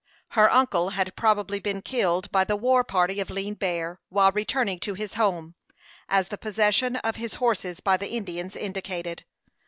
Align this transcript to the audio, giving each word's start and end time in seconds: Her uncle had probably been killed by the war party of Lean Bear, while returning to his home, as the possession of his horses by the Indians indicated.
Her 0.29 0.49
uncle 0.51 0.89
had 0.89 1.15
probably 1.15 1.59
been 1.59 1.83
killed 1.83 2.31
by 2.31 2.43
the 2.43 2.55
war 2.55 2.83
party 2.83 3.19
of 3.19 3.29
Lean 3.29 3.53
Bear, 3.53 3.99
while 4.09 4.31
returning 4.31 4.79
to 4.79 4.95
his 4.95 5.13
home, 5.13 5.53
as 6.09 6.29
the 6.29 6.39
possession 6.39 6.95
of 6.95 7.17
his 7.17 7.35
horses 7.35 7.81
by 7.81 7.97
the 7.97 8.09
Indians 8.09 8.55
indicated. 8.55 9.25